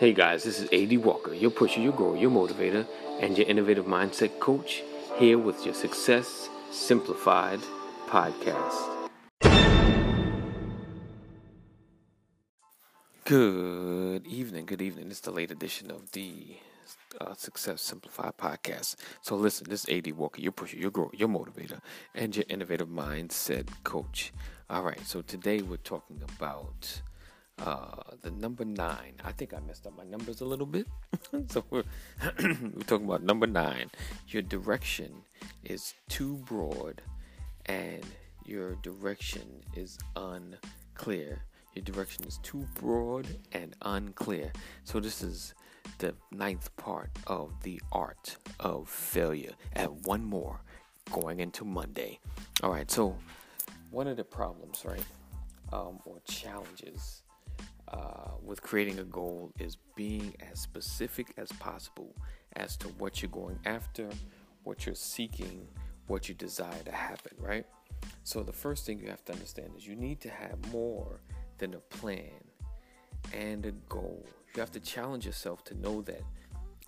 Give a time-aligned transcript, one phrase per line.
[0.00, 2.86] Hey guys, this is AD Walker, your pusher, your grower, your motivator,
[3.20, 4.82] and your innovative mindset coach,
[5.18, 7.60] here with your Success Simplified
[8.06, 9.08] podcast.
[13.26, 15.08] Good evening, good evening.
[15.10, 16.56] It's the late edition of the
[17.20, 18.96] uh, Success Simplified podcast.
[19.20, 21.80] So listen, this is AD Walker, your pusher, your grower, your motivator,
[22.14, 24.32] and your innovative mindset coach.
[24.70, 27.02] All right, so today we're talking about
[27.60, 29.14] uh, the number nine.
[29.24, 30.86] I think I messed up my numbers a little bit.
[31.48, 31.84] so we're,
[32.38, 33.90] we're talking about number nine.
[34.28, 35.12] Your direction
[35.64, 37.02] is too broad
[37.66, 38.04] and
[38.44, 41.42] your direction is unclear.
[41.74, 44.52] Your direction is too broad and unclear.
[44.84, 45.54] So this is
[45.98, 49.52] the ninth part of the art of failure.
[49.74, 50.60] And one more
[51.12, 52.18] going into Monday.
[52.62, 53.16] All right, so
[53.90, 55.04] one of the problems, right,
[55.72, 57.22] um, or challenges
[57.90, 62.14] uh, with creating a goal is being as specific as possible
[62.56, 64.08] as to what you're going after,
[64.64, 65.66] what you're seeking,
[66.06, 67.66] what you desire to happen, right?
[68.22, 71.20] So, the first thing you have to understand is you need to have more
[71.58, 72.44] than a plan
[73.32, 74.24] and a goal.
[74.54, 76.22] You have to challenge yourself to know that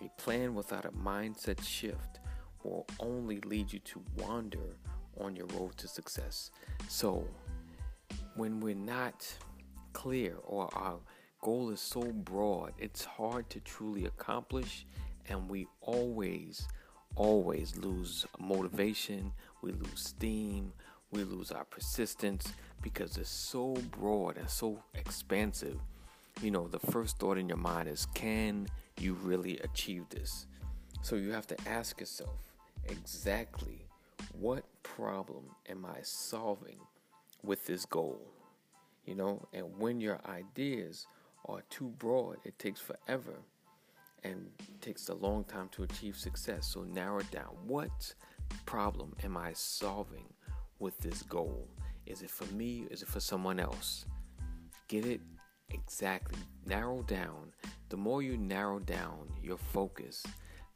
[0.00, 2.20] a plan without a mindset shift
[2.64, 4.76] will only lead you to wander
[5.20, 6.50] on your road to success.
[6.88, 7.26] So,
[8.34, 9.26] when we're not
[9.92, 10.98] clear or our
[11.40, 14.86] goal is so broad, it's hard to truly accomplish,
[15.28, 16.68] and we always,
[17.16, 20.72] always lose motivation, we lose steam,
[21.10, 25.78] we lose our persistence because it's so broad and so expansive.
[26.40, 28.66] You know, the first thought in your mind is, can
[28.98, 30.46] you really achieve this?
[31.02, 32.52] So you have to ask yourself
[32.88, 33.86] exactly
[34.32, 36.78] what problem am I solving
[37.42, 38.20] with this goal?
[39.04, 41.06] You know and when your ideas
[41.46, 43.42] are too broad it takes forever
[44.24, 44.50] and
[44.80, 46.66] takes a long time to achieve success.
[46.66, 47.56] So narrow it down.
[47.66, 48.14] What
[48.66, 50.32] problem am i solving
[50.78, 51.68] with this goal?
[52.06, 52.86] Is it for me?
[52.90, 54.04] Is it for someone else?
[54.88, 55.20] Get it
[55.70, 56.38] exactly.
[56.66, 57.52] Narrow down.
[57.88, 60.24] The more you narrow down your focus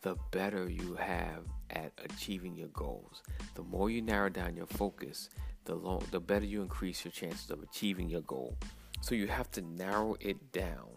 [0.02, 3.22] the better you have at achieving your goals.
[3.54, 5.30] The more you narrow down your focus
[5.66, 8.56] the long, the better you increase your chances of achieving your goal.
[9.00, 10.88] So you have to narrow it down.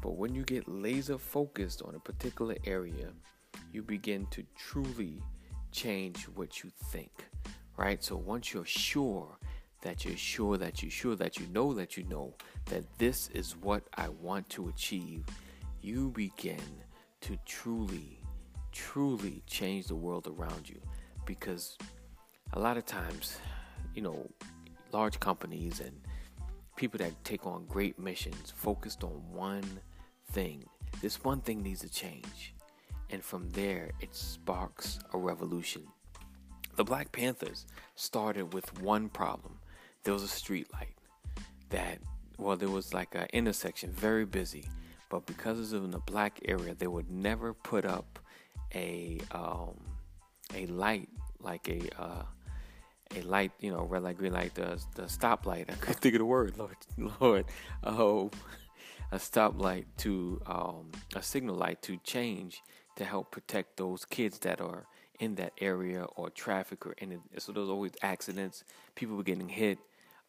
[0.00, 3.08] But when you get laser focused on a particular area,
[3.72, 5.22] you begin to truly
[5.72, 7.10] change what you think,
[7.76, 8.02] right?
[8.02, 9.36] So once you're sure
[9.82, 12.34] that you're sure that you're sure that you know that you know
[12.66, 15.24] that this is what I want to achieve,
[15.82, 16.62] you begin
[17.22, 18.20] to truly,
[18.72, 20.80] truly change the world around you.
[21.24, 21.76] Because
[22.52, 23.38] a lot of times
[23.96, 24.30] you know,
[24.92, 26.00] large companies and
[26.76, 29.80] people that take on great missions focused on one
[30.30, 30.64] thing.
[31.02, 32.54] This one thing needs to change.
[33.10, 35.82] And from there, it sparks a revolution.
[36.76, 39.58] The Black Panthers started with one problem
[40.06, 40.94] there was a street light
[41.70, 41.98] that,
[42.38, 44.64] well, there was like an intersection, very busy.
[45.10, 48.20] But because it was in the black area, they would never put up
[48.72, 49.74] a um,
[50.54, 51.08] a light
[51.40, 52.22] like a uh,
[53.14, 55.70] a light, you know, red light, green light, the the stoplight.
[55.70, 56.76] I couldn't think of the word, Lord,
[57.20, 57.44] Lord.
[57.84, 58.30] Oh,
[59.12, 62.62] a stoplight to um, a signal light to change
[62.96, 64.86] to help protect those kids that are
[65.20, 67.20] in that area or traffic or in it.
[67.38, 68.64] So there's always accidents,
[68.94, 69.78] people were getting hit,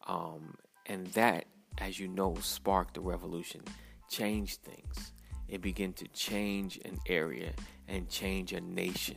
[0.06, 0.56] um,
[0.86, 1.46] and that,
[1.78, 3.62] as you know, sparked the revolution,
[4.08, 5.12] changed things.
[5.48, 7.52] It began to change an area
[7.86, 9.16] and change a nation.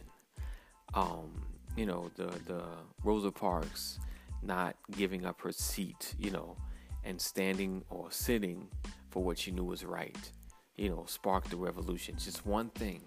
[0.94, 1.44] Um,
[1.75, 2.63] you know, the the
[3.03, 3.99] Rosa Parks
[4.43, 6.55] not giving up her seat, you know,
[7.03, 8.67] and standing or sitting
[9.09, 10.17] for what she knew was right,
[10.75, 12.15] you know, sparked the revolution.
[12.17, 13.01] Just one thing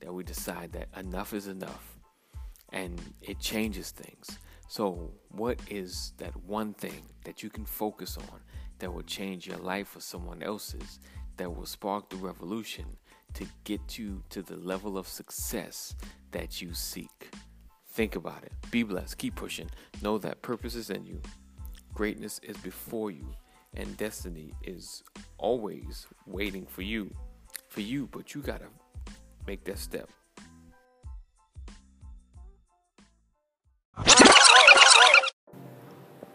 [0.00, 1.98] that we decide that enough is enough
[2.70, 4.38] and it changes things.
[4.68, 8.40] So, what is that one thing that you can focus on
[8.78, 10.98] that will change your life or someone else's
[11.36, 12.84] that will spark the revolution
[13.34, 15.94] to get you to the level of success
[16.30, 17.31] that you seek?
[17.92, 18.52] Think about it.
[18.70, 19.18] Be blessed.
[19.18, 19.68] Keep pushing.
[20.00, 21.20] Know that purpose is in you,
[21.92, 23.26] greatness is before you,
[23.74, 25.02] and destiny is
[25.36, 27.14] always waiting for you.
[27.68, 28.68] For you, but you gotta
[29.46, 30.08] make that step.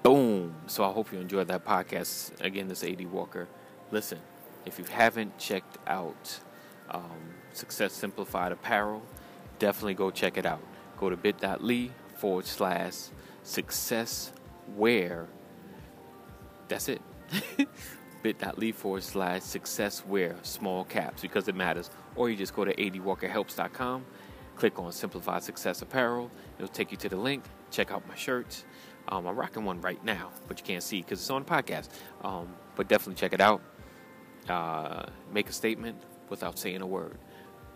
[0.04, 0.56] Boom.
[0.68, 2.40] So I hope you enjoyed that podcast.
[2.40, 3.48] Again, this is AD Walker.
[3.90, 4.20] Listen,
[4.68, 6.40] if you haven't checked out
[6.92, 9.02] um, Success Simplified Apparel,
[9.58, 10.62] definitely go check it out
[10.98, 12.94] go to bit.ly forward slash
[13.44, 14.32] success
[14.76, 15.28] wear.
[16.68, 17.02] That's it.
[18.24, 21.90] bit.ly forward slash success wear small caps because it matters.
[22.16, 24.06] Or you just go to adwalkerhelps.com,
[24.56, 26.32] click on Simplified Success Apparel.
[26.58, 27.44] It'll take you to the link.
[27.72, 28.66] Check out my shirts.
[29.10, 31.90] Um, I'm rocking one right now, but you can't see because it's on the podcast.
[32.24, 33.62] Um, but definitely check it out.
[34.50, 37.18] Uh, make a statement without saying a word.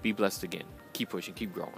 [0.02, 0.66] Be blessed again.
[0.94, 1.72] Keep pushing, keep growing.